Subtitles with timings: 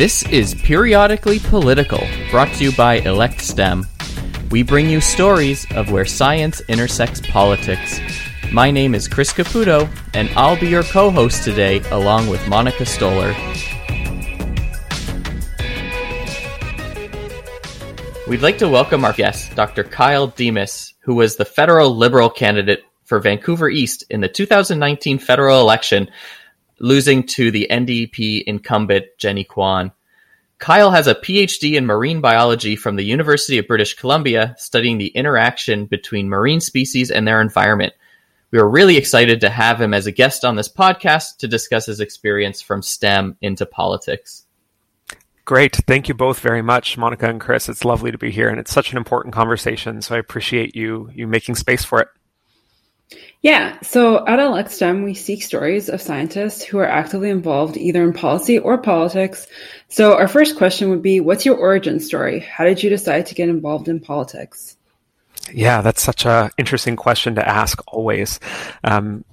[0.00, 3.86] This is Periodically Political, brought to you by Elect STEM.
[4.50, 8.00] We bring you stories of where science intersects politics.
[8.50, 12.86] My name is Chris Caputo, and I'll be your co host today, along with Monica
[12.86, 13.34] Stoller.
[18.26, 19.84] We'd like to welcome our guest, Dr.
[19.84, 25.60] Kyle Demes, who was the federal Liberal candidate for Vancouver East in the 2019 federal
[25.60, 26.08] election,
[26.80, 29.92] losing to the NDP incumbent Jenny Kwan.
[30.58, 35.08] Kyle has a PhD in marine biology from the University of British Columbia, studying the
[35.08, 37.94] interaction between marine species and their environment.
[38.50, 41.86] We are really excited to have him as a guest on this podcast to discuss
[41.86, 44.44] his experience from STEM into politics.
[45.44, 45.76] Great.
[45.86, 47.68] Thank you both very much, Monica and Chris.
[47.68, 50.02] It's lovely to be here, and it's such an important conversation.
[50.02, 52.08] So I appreciate you you making space for it.
[53.42, 58.04] Yeah, so at Elect STEM, we seek stories of scientists who are actively involved either
[58.04, 59.46] in policy or politics.
[59.88, 62.40] So our first question would be, what's your origin story?
[62.40, 64.76] How did you decide to get involved in politics?
[65.52, 68.40] Yeah, that's such an interesting question to ask always.
[68.84, 69.24] Um,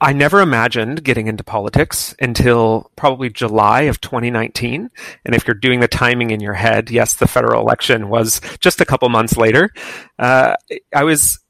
[0.00, 4.90] I never imagined getting into politics until probably July of 2019.
[5.24, 8.80] And if you're doing the timing in your head, yes, the federal election was just
[8.80, 9.70] a couple months later.
[10.18, 10.54] Uh,
[10.94, 11.40] I was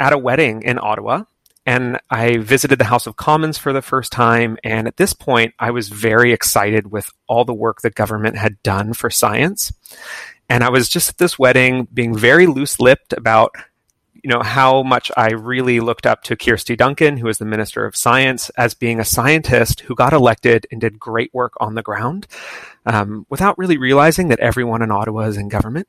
[0.00, 1.24] at a wedding in Ottawa
[1.66, 4.56] and I visited the House of Commons for the first time.
[4.62, 8.62] And at this point, I was very excited with all the work the government had
[8.62, 9.72] done for science.
[10.48, 13.56] And I was just at this wedding being very loose lipped about
[14.22, 17.84] you know how much I really looked up to Kirsty Duncan, who is the Minister
[17.84, 21.82] of Science, as being a scientist who got elected and did great work on the
[21.82, 22.26] ground,
[22.86, 25.86] um, without really realizing that everyone in Ottawa is in government.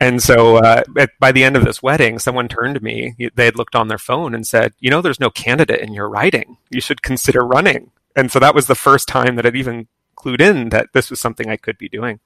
[0.00, 3.14] And so uh, at, by the end of this wedding, someone turned to me.
[3.34, 6.08] They had looked on their phone and said, "You know, there's no candidate in your
[6.08, 6.56] riding.
[6.70, 10.40] You should consider running." And so that was the first time that I'd even clued
[10.40, 12.20] in that this was something I could be doing.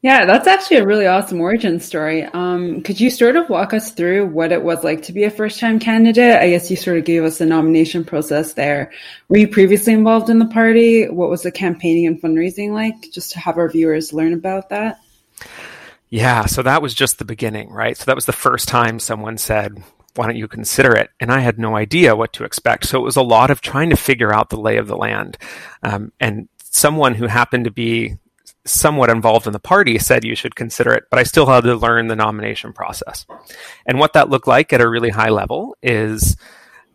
[0.00, 2.22] Yeah, that's actually a really awesome origin story.
[2.24, 5.30] Um, could you sort of walk us through what it was like to be a
[5.30, 6.36] first time candidate?
[6.36, 8.92] I guess you sort of gave us the nomination process there.
[9.28, 11.08] Were you previously involved in the party?
[11.08, 13.10] What was the campaigning and fundraising like?
[13.12, 15.00] Just to have our viewers learn about that.
[16.10, 17.96] Yeah, so that was just the beginning, right?
[17.96, 19.82] So that was the first time someone said,
[20.14, 21.10] why don't you consider it?
[21.20, 22.86] And I had no idea what to expect.
[22.86, 25.38] So it was a lot of trying to figure out the lay of the land.
[25.82, 28.16] Um, and someone who happened to be
[28.64, 31.74] somewhat involved in the party said you should consider it, but I still had to
[31.76, 33.26] learn the nomination process.
[33.86, 36.36] And what that looked like at a really high level is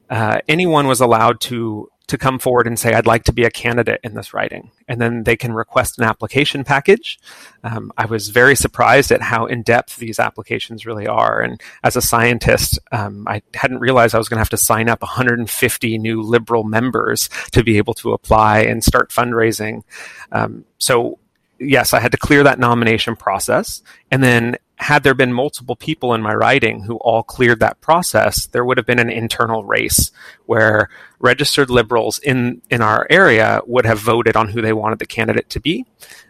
[0.09, 3.52] uh, anyone was allowed to to come forward and say, I'd like to be a
[3.52, 4.72] candidate in this riding.
[4.88, 7.18] And then they can request an application package.
[7.64, 11.42] Um, I was very surprised at how in depth these applications really are.
[11.42, 14.90] And as a scientist, um, I hadn't realized I was going to have to sign
[14.90, 19.84] up 150 new liberal members to be able to apply and start fundraising.
[20.31, 21.19] Um, so
[21.59, 23.81] yes, I had to clear that nomination process.
[24.12, 28.47] And then had there been multiple people in my riding who all cleared that process,
[28.47, 30.11] there would have been an internal race
[30.45, 30.89] where
[31.19, 35.49] registered liberals in, in our area would have voted on who they wanted the candidate
[35.49, 35.85] to be.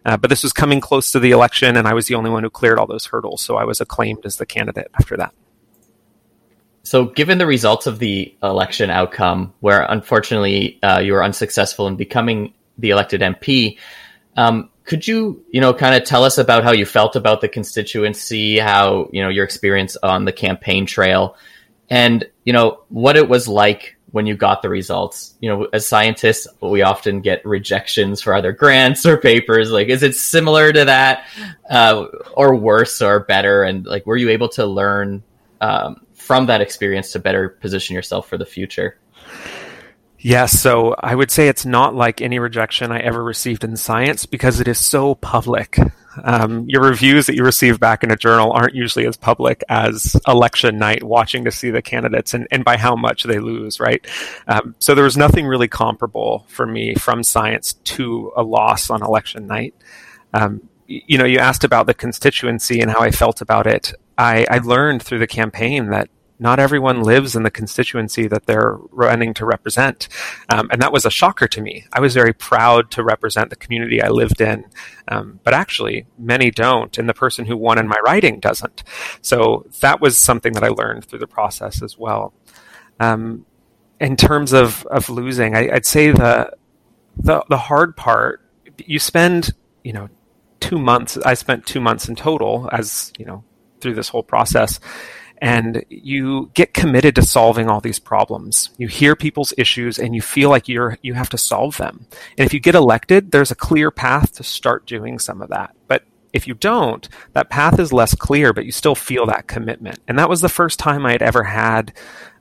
[0.05, 2.43] Uh, but this was coming close to the election, and I was the only one
[2.43, 3.41] who cleared all those hurdles.
[3.41, 5.33] So I was acclaimed as the candidate after that.
[6.85, 11.95] So, given the results of the election outcome, where unfortunately uh, you were unsuccessful in
[11.95, 13.77] becoming the elected MP,
[14.35, 17.47] um, could you, you know, kind of tell us about how you felt about the
[17.47, 21.35] constituency, how, you know, your experience on the campaign trail,
[21.89, 25.35] and, you know, what it was like when you got the results?
[25.39, 29.71] You know, as scientists, we often get rejections for either grants or papers.
[29.71, 31.25] Like, is it similar to that,
[31.69, 32.05] uh,
[32.35, 33.63] or worse or better?
[33.63, 35.23] And, like, were you able to learn
[35.61, 38.97] um, from that experience to better position yourself for the future?
[40.23, 44.25] Yes, so I would say it's not like any rejection I ever received in science
[44.25, 45.77] because it is so public.
[46.23, 50.15] Um, your reviews that you receive back in a journal aren't usually as public as
[50.25, 54.05] election night, watching to see the candidates and, and by how much they lose, right?
[54.47, 59.03] Um, so there was nothing really comparable for me from science to a loss on
[59.03, 59.75] election night.
[60.33, 63.93] Um, you know, you asked about the constituency and how I felt about it.
[64.17, 66.07] I, I learned through the campaign that
[66.43, 70.09] not everyone lives in the constituency that they're running to represent.
[70.49, 71.85] Um, and that was a shocker to me.
[71.93, 74.65] I was very proud to represent the community I lived in.
[75.07, 76.97] Um, but actually, many don't.
[76.97, 78.83] And the person who won in my riding doesn't.
[79.21, 82.33] So that was something that I learned through the process as well.
[82.99, 83.45] Um,
[84.01, 86.51] in terms of, of losing, I, would say the,
[87.15, 88.41] the, the hard part,
[88.77, 89.51] you spend,
[89.85, 90.09] you know,
[90.59, 93.45] two months, I spent two months in total as, you know,
[93.79, 94.81] through this whole process
[95.43, 98.69] and you get committed to solving all these problems.
[98.77, 102.05] You hear people's issues and you feel like you're you have to solve them.
[102.37, 105.75] And if you get elected, there's a clear path to start doing some of that.
[105.89, 109.99] But if you don't, that path is less clear, but you still feel that commitment.
[110.07, 111.93] And that was the first time I had ever had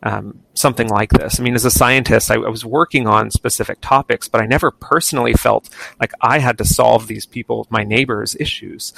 [0.04, 1.40] um, something like this.
[1.40, 4.70] I mean, as a scientist, I, I, was working on specific topics, but I never
[4.70, 5.68] personally felt
[6.00, 8.92] like I had to solve these people, my neighbors' issues.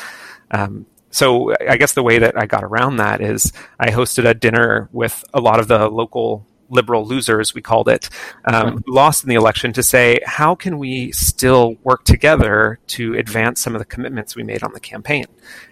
[0.51, 4.35] Um, so I guess the way that I got around that is I hosted a
[4.35, 8.11] dinner with a lot of the local liberal losers, we called it,
[8.47, 13.15] um, who lost in the election, to say, how can we still work together to
[13.15, 15.27] advance some of the commitments we made on the campaign?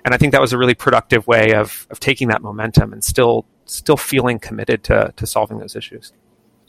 [0.05, 3.03] And I think that was a really productive way of, of taking that momentum and
[3.03, 6.13] still still feeling committed to, to solving those issues.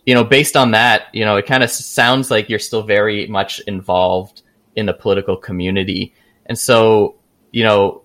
[0.06, 3.28] You know, based on that, you know, it kind of sounds like you're still very
[3.28, 4.42] much involved
[4.76, 6.14] in the political community.
[6.46, 7.16] And so,
[7.52, 8.03] you know,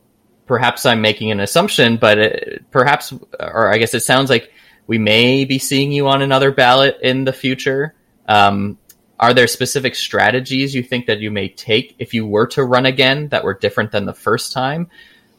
[0.49, 4.53] perhaps I'm making an assumption, but it, perhaps, or I guess it sounds like
[4.87, 7.95] we may be seeing you on another ballot in the future.
[8.27, 8.79] Um,
[9.21, 12.87] are there specific strategies you think that you may take if you were to run
[12.87, 14.91] again that were different than the first time?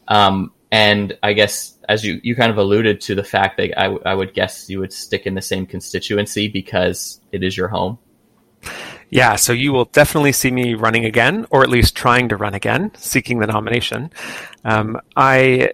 [0.06, 3.84] Um, and I guess as you, you kind of alluded to the fact that I,
[3.84, 7.68] w- I would guess you would stick in the same constituency because it is your
[7.68, 7.98] home.
[9.10, 12.54] Yeah, so you will definitely see me running again, or at least trying to run
[12.54, 14.10] again, seeking the nomination.
[14.64, 15.72] Um, I,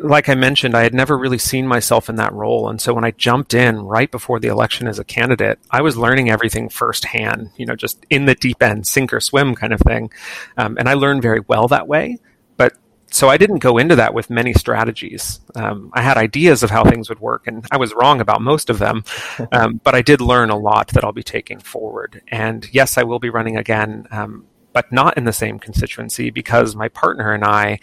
[0.00, 3.04] like I mentioned, I had never really seen myself in that role, and so when
[3.04, 7.50] I jumped in right before the election as a candidate, I was learning everything firsthand.
[7.56, 10.10] You know, just in the deep end, sink or swim kind of thing,
[10.58, 12.18] um, and I learned very well that way
[13.16, 15.40] so I didn't go into that with many strategies.
[15.54, 18.70] Um, I had ideas of how things would work, and I was wrong about most
[18.70, 19.04] of them.
[19.52, 22.20] Um, but I did learn a lot that I'll be taking forward.
[22.28, 26.74] And yes, I will be running again, um, but not in the same constituency because
[26.74, 27.78] my partner and I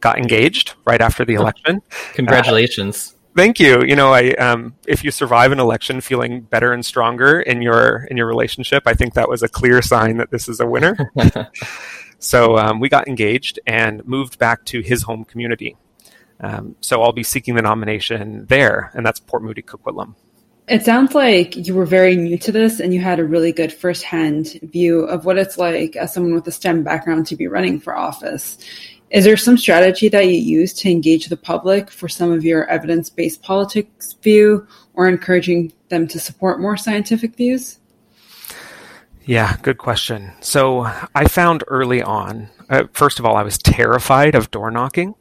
[0.00, 1.82] got engaged right after the election.
[2.14, 3.14] Congratulations.
[3.14, 3.82] Uh, thank you.
[3.82, 8.06] You know, I um, if you survive an election feeling better and stronger in your
[8.10, 10.96] in your relationship, I think that was a clear sign that this is a winner.
[12.18, 15.76] So um, we got engaged and moved back to his home community.
[16.40, 20.14] Um, so I'll be seeking the nomination there, and that's Port Moody Coquitlam.
[20.68, 23.72] It sounds like you were very new to this and you had a really good
[23.72, 27.80] firsthand view of what it's like as someone with a STEM background to be running
[27.80, 28.58] for office.
[29.08, 32.66] Is there some strategy that you use to engage the public for some of your
[32.66, 37.77] evidence based politics view or encouraging them to support more scientific views?
[39.28, 40.32] Yeah, good question.
[40.40, 45.14] So I found early on, uh, first of all, I was terrified of door knocking.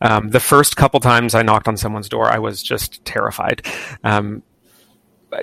[0.00, 3.66] Um, the first couple times I knocked on someone's door, I was just terrified.
[4.04, 4.44] Um,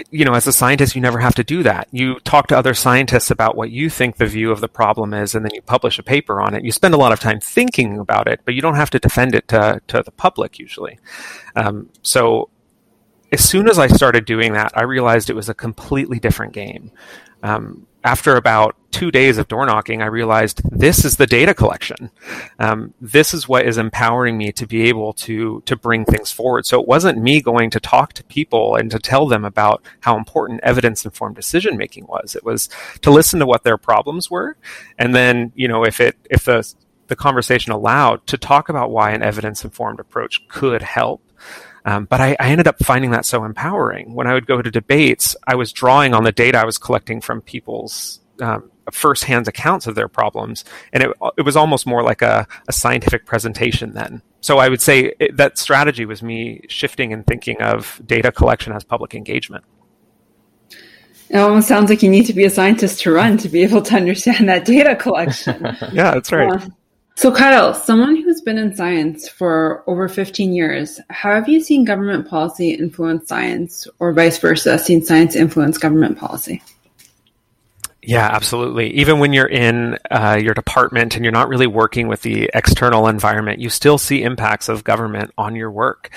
[0.09, 1.89] you know, as a scientist, you never have to do that.
[1.91, 5.35] You talk to other scientists about what you think the view of the problem is,
[5.35, 6.63] and then you publish a paper on it.
[6.63, 9.35] You spend a lot of time thinking about it, but you don't have to defend
[9.35, 10.97] it to, to the public usually.
[11.57, 12.49] Um, so
[13.33, 16.91] as soon as I started doing that, I realized it was a completely different game.
[17.43, 22.09] Um, after about two days of door knocking, I realized this is the data collection.
[22.57, 26.65] Um, this is what is empowering me to be able to to bring things forward.
[26.65, 30.17] So it wasn't me going to talk to people and to tell them about how
[30.17, 32.35] important evidence informed decision making was.
[32.35, 32.69] It was
[33.01, 34.57] to listen to what their problems were,
[34.97, 36.73] and then you know if it if the
[37.07, 41.21] the conversation allowed to talk about why an evidence informed approach could help
[41.85, 44.13] um, but I, I, ended up finding that so empowering.
[44.13, 47.21] When I would go to debates, I was drawing on the data I was collecting
[47.21, 52.21] from people's um, firsthand accounts of their problems, and it, it was almost more like
[52.21, 54.21] a, a scientific presentation then.
[54.41, 58.73] So I would say it, that strategy was me shifting and thinking of data collection
[58.73, 59.63] as public engagement.
[61.29, 63.81] It almost sounds like you need to be a scientist to run to be able
[63.81, 65.61] to understand that data collection.
[65.91, 66.61] yeah, that's right.
[66.61, 66.67] Uh,
[67.17, 71.83] so, Kyle, someone who's been in science for over 15 years, how have you seen
[71.83, 76.61] government policy influence science, or vice versa, seen science influence government policy?
[78.07, 78.91] Yeah, absolutely.
[78.93, 83.09] Even when you're in uh, your department and you're not really working with the external
[83.09, 86.09] environment, you still see impacts of government on your work.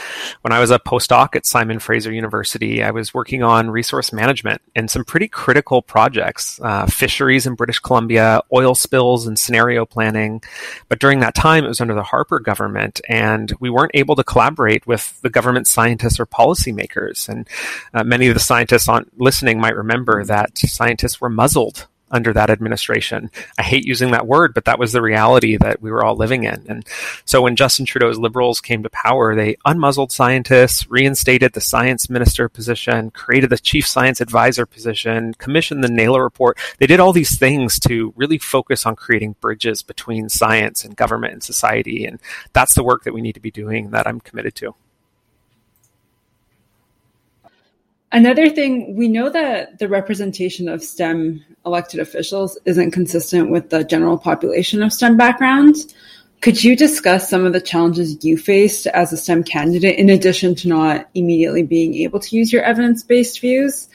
[0.43, 4.63] When I was a postdoc at Simon Fraser University, I was working on resource management
[4.77, 10.45] and some pretty critical projects, uh, fisheries in British Columbia, oil spills and scenario planning.
[10.89, 14.23] But during that time, it was under the Harper government, and we weren't able to
[14.23, 17.29] collaborate with the government scientists or policymakers.
[17.29, 17.49] And
[17.93, 21.80] uh, many of the scientists on listening might remember that scientists were muzzled
[22.11, 23.31] under that administration.
[23.59, 26.45] I hate using that word, but that was the reality that we were all living
[26.45, 26.65] in.
[26.69, 26.87] And
[27.25, 32.49] so when Justin Trudeau's Liberals came to power, they unmuzzled scientists, reinstated the science minister
[32.49, 36.59] position, created the chief science advisor position, commissioned the Naylor report.
[36.79, 41.33] They did all these things to really focus on creating bridges between science and government
[41.33, 42.05] and society.
[42.05, 42.21] And
[42.53, 44.75] that's the work that we need to be doing that I'm committed to.
[48.13, 53.85] Another thing, we know that the representation of STEM elected officials isn't consistent with the
[53.85, 55.95] general population of STEM backgrounds.
[56.41, 60.57] Could you discuss some of the challenges you faced as a STEM candidate, in addition
[60.57, 63.89] to not immediately being able to use your evidence based views?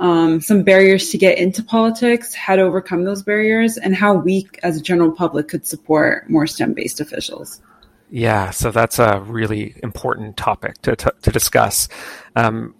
[0.00, 4.48] Um, some barriers to get into politics, how to overcome those barriers, and how we
[4.62, 7.62] as a general public could support more STEM based officials?
[8.10, 11.88] Yeah, so that's a really important topic to, to, to discuss.
[12.36, 12.74] Um,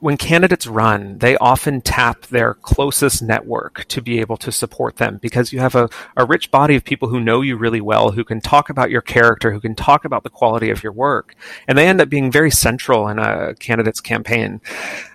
[0.00, 5.18] when candidates run, they often tap their closest network to be able to support them
[5.18, 8.24] because you have a, a rich body of people who know you really well, who
[8.24, 11.34] can talk about your character, who can talk about the quality of your work.
[11.68, 14.60] And they end up being very central in a candidate's campaign.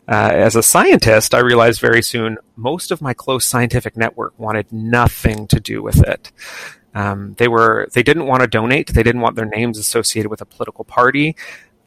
[0.08, 4.72] Uh, as a scientist, I realized very soon most of my close scientific network wanted
[4.72, 6.32] nothing to do with it.
[6.94, 8.94] Um, they were they didn't want to donate.
[8.94, 11.36] They didn't want their names associated with a political party.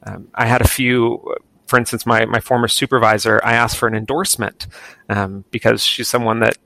[0.03, 1.35] Um, I had a few
[1.69, 4.67] for instance, my, my former supervisor, I asked for an endorsement
[5.11, 6.57] um, because she's someone that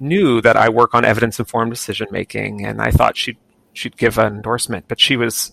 [0.00, 3.38] knew that I work on evidence informed decision making, and I thought she'd
[3.72, 5.52] she'd give an endorsement, but she was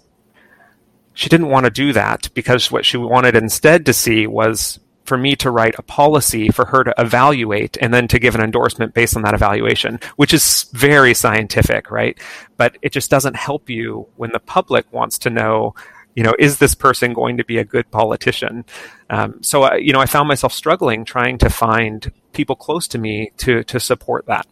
[1.13, 5.17] she didn't want to do that because what she wanted instead to see was for
[5.17, 8.93] me to write a policy for her to evaluate and then to give an endorsement
[8.93, 12.17] based on that evaluation, which is very scientific, right?
[12.57, 15.75] But it just doesn't help you when the public wants to know
[16.15, 18.65] you know, is this person going to be a good politician?
[19.09, 22.97] Um, so, I, you know, I found myself struggling trying to find people close to
[22.97, 24.47] me to to support that.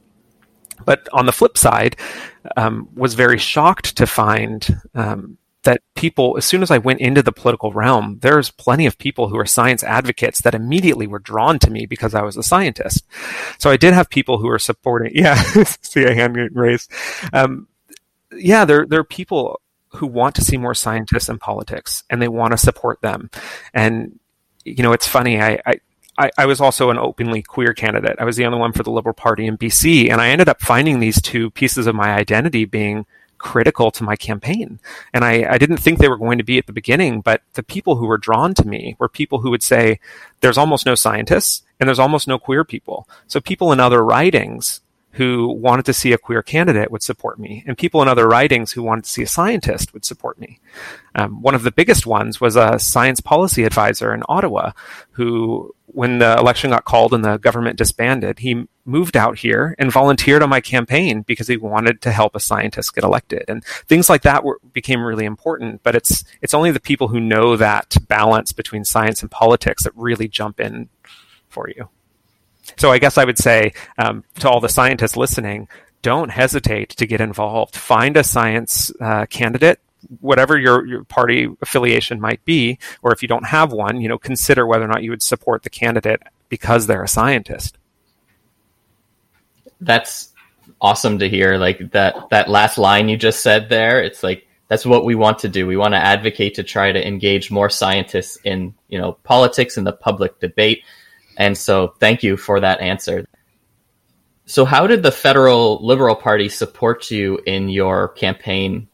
[0.85, 1.97] But on the flip side,
[2.55, 7.21] um, was very shocked to find um, that people, as soon as I went into
[7.21, 11.59] the political realm, there's plenty of people who are science advocates that immediately were drawn
[11.59, 13.05] to me because I was a scientist.
[13.57, 15.11] So I did have people who were supporting.
[15.19, 15.35] Yeah,
[15.81, 16.91] see a hand raised.
[17.33, 17.67] Um,
[18.31, 22.27] yeah, there there are people who want to see more scientists in politics and they
[22.27, 23.29] want to support them.
[23.73, 24.19] And,
[24.63, 25.41] you know, it's funny.
[25.41, 25.59] I,
[26.17, 28.17] I, I, was also an openly queer candidate.
[28.19, 30.11] I was the only one for the Liberal Party in BC.
[30.11, 33.05] And I ended up finding these two pieces of my identity being
[33.39, 34.79] critical to my campaign.
[35.13, 37.63] And I, I didn't think they were going to be at the beginning, but the
[37.63, 39.99] people who were drawn to me were people who would say,
[40.41, 43.07] there's almost no scientists and there's almost no queer people.
[43.27, 44.81] So people in other ridings
[45.11, 48.71] who wanted to see a queer candidate would support me, and people in other ridings
[48.71, 50.59] who wanted to see a scientist would support me.
[51.15, 54.71] Um, one of the biggest ones was a science policy advisor in Ottawa,
[55.11, 59.91] who, when the election got called and the government disbanded, he moved out here and
[59.91, 63.45] volunteered on my campaign because he wanted to help a scientist get elected.
[63.47, 65.81] And things like that were, became really important.
[65.81, 69.93] But it's it's only the people who know that balance between science and politics that
[69.95, 70.89] really jump in
[71.47, 71.89] for you.
[72.77, 75.67] So I guess I would say um, to all the scientists listening,
[76.01, 77.75] don't hesitate to get involved.
[77.75, 79.79] Find a science uh, candidate,
[80.21, 84.17] whatever your, your party affiliation might be, or if you don't have one, you know,
[84.17, 87.77] consider whether or not you would support the candidate because they're a scientist.
[89.81, 90.29] That's
[90.81, 91.57] awesome to hear.
[91.57, 95.39] Like that that last line you just said there, it's like that's what we want
[95.39, 95.65] to do.
[95.65, 99.85] We want to advocate to try to engage more scientists in, you know, politics and
[99.85, 100.83] the public debate
[101.39, 103.25] and so thank you for that answer.
[104.45, 108.87] So, how did the federal Liberal Party support you in your campaign?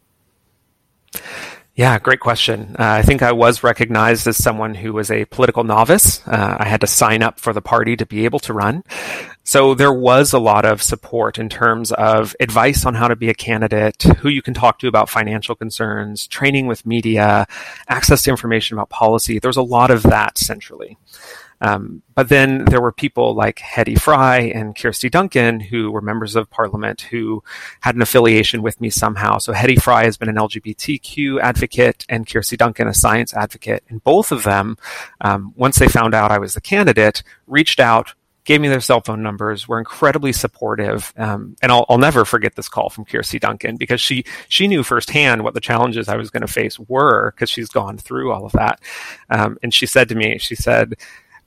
[1.76, 2.76] Yeah, great question.
[2.80, 6.26] Uh, I think I was recognized as someone who was a political novice.
[6.26, 8.84] Uh, I had to sign up for the party to be able to run.
[9.44, 13.30] So there was a lot of support in terms of advice on how to be
[13.30, 17.46] a candidate, who you can talk to about financial concerns, training with media,
[17.90, 19.40] access to information about policy.
[19.40, 20.98] There was a lot of that centrally.
[21.62, 26.36] Um, but then there were people like Hedy Fry and Kirsty Duncan who were members
[26.36, 27.44] of parliament who
[27.82, 29.38] had an affiliation with me somehow.
[29.38, 33.84] So Hedy Fry has been an LGBTQ advocate and Kirsty Duncan a science advocate.
[33.90, 34.78] And both of them,
[35.22, 38.14] um, once they found out I was the candidate, reached out,
[38.46, 41.12] gave me their cell phone numbers, were incredibly supportive.
[41.18, 44.84] Um, and I'll, I'll, never forget this call from Kirsty Duncan because she, she knew
[44.84, 48.46] firsthand what the challenges I was going to face were because she's gone through all
[48.46, 48.80] of that.
[49.32, 50.94] Um, and she said to me, she said,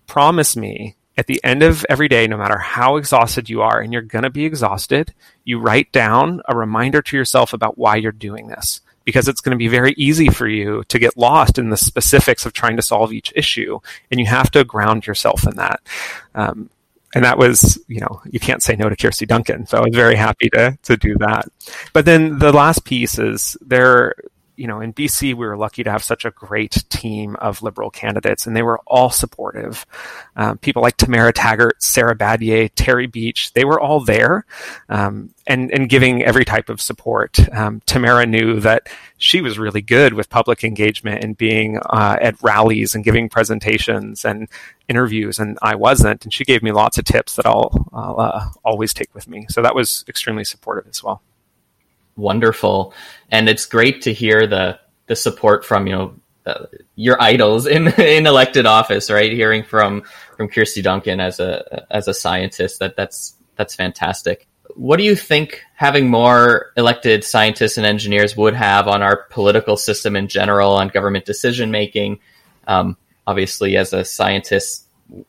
[0.09, 3.93] promise me at the end of every day, no matter how exhausted you are, and
[3.93, 8.13] you're going to be exhausted, you write down a reminder to yourself about why you're
[8.13, 8.81] doing this.
[9.05, 12.45] Because it's going to be very easy for you to get lost in the specifics
[12.45, 13.79] of trying to solve each issue.
[14.11, 15.81] And you have to ground yourself in that.
[16.35, 16.69] Um,
[17.15, 19.67] and that was, you know, you can't say no to Kirsty Duncan.
[19.67, 21.49] So I was very happy to, to do that.
[21.95, 24.15] But then the last piece is there,
[24.59, 27.91] you know, in BC, we were lucky to have such a great team of Liberal
[27.91, 29.87] candidates, and they were all supportive.
[30.37, 34.45] Um, people like Tamara Taggart, Sara Badiei, Terry Beech, they were all there
[34.89, 37.39] um, and, and giving every type of support.
[37.55, 42.43] Um, Tamara knew that she was really good with public engagement and being uh, at
[42.43, 44.49] rallies and giving presentations and
[44.89, 46.25] interviews, and I wasn't.
[46.25, 49.47] And she gave me lots of tips that I'll, I'll uh, always take with me.
[49.51, 51.23] So that was extremely supportive as well
[52.19, 52.93] wonderful,
[53.31, 57.89] and it's great to hear the the support from you know uh, your idols in
[57.99, 59.33] in elected office, right?
[59.33, 60.03] Hearing from
[60.37, 64.47] from Kirsty Duncan as a as a scientist that that's that's fantastic.
[64.75, 69.77] What do you think having more elected scientists and engineers would have on our political
[69.77, 72.21] system in general, on government decision making?
[72.67, 72.97] Um,
[73.27, 74.87] obviously, as a scientist,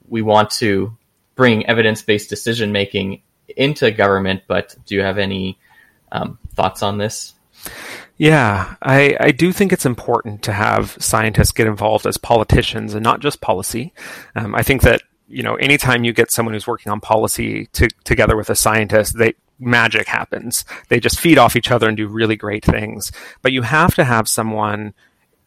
[0.08, 0.96] we want to
[1.36, 3.22] bring evidence based decision making
[3.56, 5.58] into government, but do you have any
[6.12, 7.34] um, thoughts on this?
[8.18, 13.04] Yeah, I, I do think it's important to have scientists get involved as politicians and
[13.04, 13.94] not just policy.
[14.36, 17.88] Um, I think that you know anytime you get someone who's working on policy to,
[18.04, 20.66] together with a scientist, they magic happens.
[20.88, 23.12] They just feed off each other and do really great things.
[23.42, 24.94] But you have to have someone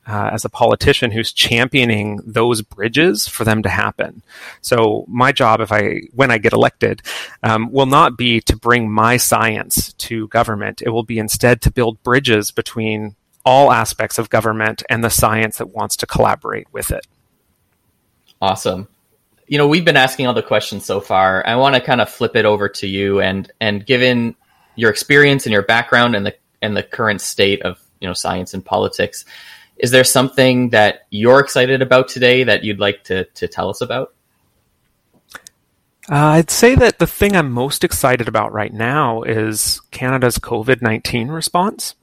[0.06, 4.22] uh, as a politician who's championing those bridges for them to happen.
[4.60, 7.02] So my job, if I when I get elected,
[7.42, 10.82] um, will not be to bring my science to government.
[10.82, 15.58] It will be instead to build bridges between all aspects of government and the science
[15.58, 17.06] that wants to collaborate with it.
[18.40, 18.88] Awesome.
[19.46, 21.46] You know, we've been asking all the questions so far.
[21.46, 24.34] I want to kind of flip it over to you and and given
[24.74, 28.54] your experience and your background and the and the current state of you know science
[28.54, 29.24] and politics
[29.82, 33.80] is there something that you're excited about today that you'd like to, to tell us
[33.80, 34.14] about?
[36.08, 40.82] Uh, I'd say that the thing I'm most excited about right now is Canada's COVID
[40.82, 41.96] 19 response.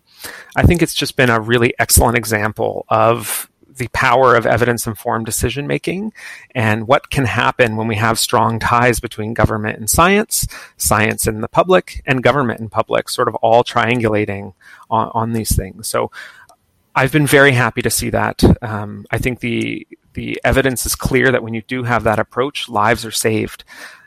[0.56, 5.26] I think it's just been a really excellent example of the power of evidence informed
[5.26, 6.14] decision making
[6.54, 10.46] and what can happen when we have strong ties between government and science,
[10.76, 14.54] science and the public, and government and public, sort of all triangulating
[14.90, 15.88] on, on these things.
[15.88, 16.12] So
[16.96, 18.44] I've been very happy to see that.
[18.62, 22.68] Um, I think the the evidence is clear that when you do have that approach,
[22.68, 23.64] lives are saved.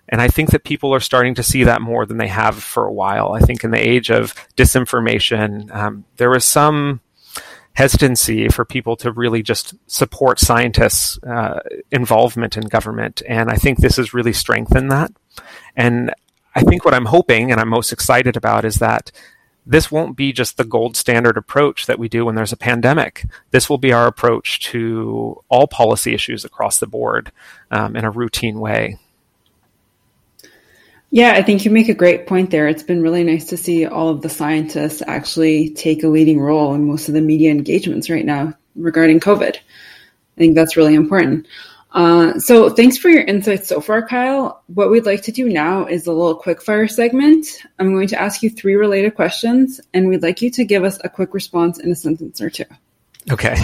[0.09, 2.87] And I think that people are starting to see that more than they have for
[2.87, 3.33] a while.
[3.33, 7.01] I think in the age of disinformation, um, there was some
[7.75, 13.23] hesitancy for people to really just support scientists' uh, involvement in government.
[13.27, 15.13] And I think this has really strengthened that.
[15.77, 16.13] And
[16.55, 19.11] I think what I'm hoping and I'm most excited about is that
[19.65, 23.27] this won't be just the gold standard approach that we do when there's a pandemic.
[23.51, 27.31] This will be our approach to all policy issues across the board
[27.71, 28.99] um, in a routine way.
[31.11, 32.69] Yeah, I think you make a great point there.
[32.69, 36.75] It's been really nice to see all of the scientists actually take a leading role
[36.75, 39.57] in most of the media engagements right now regarding COVID.
[39.57, 41.47] I think that's really important.
[41.93, 44.63] Uh, so thanks for your insights so far, Kyle.
[44.69, 47.47] What we'd like to do now is a little quickfire segment.
[47.79, 50.99] I'm going to ask you three related questions, and we'd like you to give us
[51.05, 52.65] a quick response in a sentence or two.
[53.31, 53.57] Okay.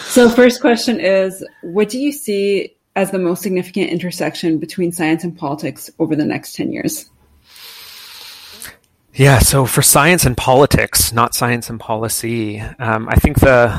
[0.00, 5.22] So, first question is What do you see as the most significant intersection between science
[5.22, 7.10] and politics over the next 10 years?
[9.12, 13.74] Yeah, so for science and politics, not science and policy, um, I think the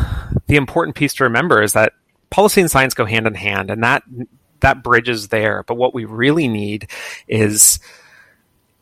[0.47, 1.93] the important piece to remember is that
[2.29, 4.03] policy and science go hand in hand, and that
[4.59, 5.63] that bridge is there.
[5.63, 6.89] But what we really need
[7.27, 7.79] is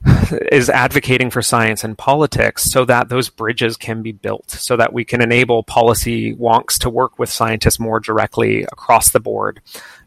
[0.52, 4.94] is advocating for science and politics so that those bridges can be built, so that
[4.94, 9.62] we can enable policy wonks to work with scientists more directly across the board.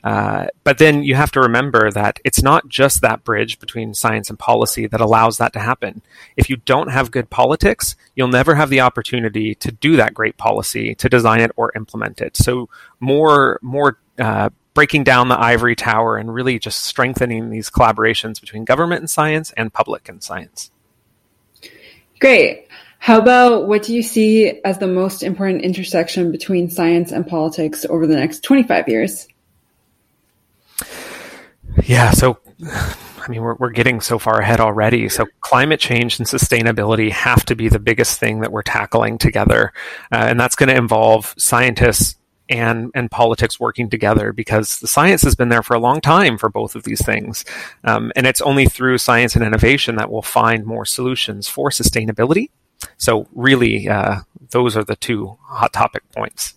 [0.04, 4.30] Uh, but then you have to remember that it's not just that bridge between science
[4.30, 6.00] and policy that allows that to happen.
[6.37, 10.37] If you don't have good politics, you'll never have the opportunity to do that great
[10.37, 12.37] policy, to design it or implement it.
[12.37, 12.68] So
[13.00, 18.64] more, more, uh, breaking down the ivory tower and really just strengthening these collaborations between
[18.64, 20.70] government and science and public and science.
[22.20, 22.68] Great.
[23.00, 27.84] How about what do you see as the most important intersection between science and politics
[27.86, 29.26] over the next 25 years?
[31.82, 35.08] Yeah, so I mean, we're, we're getting so far ahead already.
[35.08, 39.72] So climate change and sustainability have to be the biggest thing that we're tackling together.
[40.12, 42.17] Uh, and that's going to involve scientists
[42.48, 46.38] and, and politics working together because the science has been there for a long time
[46.38, 47.44] for both of these things.
[47.84, 52.50] Um, and it's only through science and innovation that we'll find more solutions for sustainability.
[52.96, 56.54] So really, uh, those are the two hot topic points.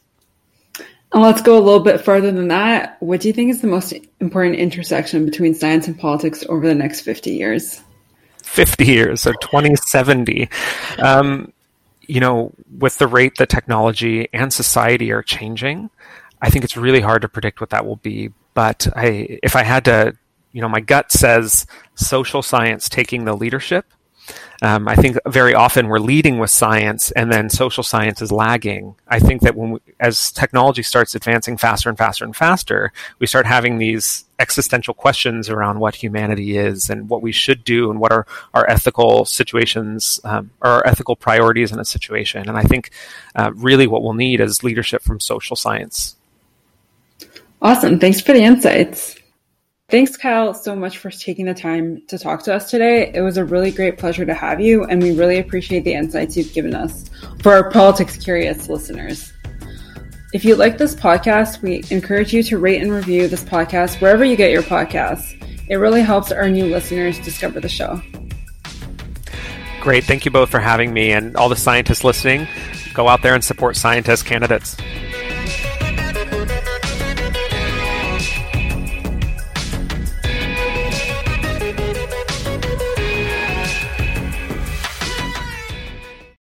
[1.14, 2.96] And let's go a little bit further than that.
[3.02, 6.76] What do you think is the most important intersection between science and politics over the
[6.76, 7.82] next 50 years?
[8.44, 10.50] 50 years, so 2070.
[11.00, 11.52] Um,
[12.02, 15.90] you know, with the rate that technology and society are changing,
[16.42, 18.32] I think it's really hard to predict what that will be.
[18.54, 20.14] But I, if I had to,
[20.52, 23.86] you know, my gut says social science taking the leadership
[24.62, 28.96] um, I think very often we're leading with science and then social science is lagging.
[29.08, 33.26] I think that when we, as technology starts advancing faster and faster and faster, we
[33.26, 38.00] start having these existential questions around what humanity is and what we should do and
[38.00, 42.48] what are our ethical situations um, or our ethical priorities in a situation.
[42.48, 42.92] And I think
[43.36, 46.16] uh, really what we'll need is leadership from social science.
[47.64, 48.00] Awesome.
[48.00, 49.21] Thanks for the insights.
[49.92, 53.12] Thanks, Kyle, so much for taking the time to talk to us today.
[53.14, 56.38] It was a really great pleasure to have you, and we really appreciate the insights
[56.38, 57.10] you've given us
[57.42, 59.34] for our politics curious listeners.
[60.34, 64.24] If you like this podcast, we encourage you to rate and review this podcast wherever
[64.24, 65.38] you get your podcasts.
[65.68, 68.02] It really helps our new listeners discover the show.
[69.82, 70.06] Great.
[70.06, 72.48] Thank you both for having me and all the scientists listening.
[72.94, 74.78] Go out there and support scientist candidates.